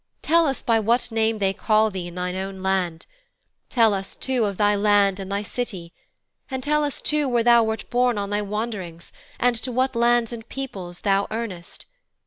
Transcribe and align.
Tell 0.23 0.47
us 0.47 0.63
by 0.63 0.79
what 0.79 1.11
name 1.11 1.37
they 1.37 1.53
call 1.53 1.91
thee 1.91 2.07
in 2.07 2.15
thine 2.15 2.35
own 2.35 2.63
land. 2.63 3.05
Tell 3.69 3.93
us, 3.93 4.15
too, 4.15 4.45
of 4.45 4.57
thy 4.57 4.75
land 4.75 5.19
and 5.19 5.31
thy 5.31 5.43
city. 5.43 5.93
And 6.49 6.63
tell 6.63 6.83
us, 6.83 7.01
too, 7.01 7.27
where 7.29 7.43
thou 7.43 7.61
wert 7.61 7.87
borne 7.91 8.17
on 8.17 8.31
thy 8.31 8.41
wanderings, 8.41 9.13
and 9.39 9.55
to 9.57 9.71
what 9.71 9.95
lands 9.95 10.33
and 10.33 10.49
peoples 10.49 11.01
thou 11.01 11.27
earnest. 11.29 11.85